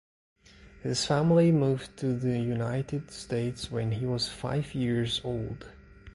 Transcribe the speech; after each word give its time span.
His 0.81 1.05
family 1.05 1.51
moved 1.51 1.95
to 1.97 2.15
the 2.17 2.39
United 2.39 3.11
States 3.11 3.69
when 3.69 3.91
he 3.91 4.07
was 4.07 4.27
five 4.27 4.73
years 4.73 5.21
old. 5.23 5.71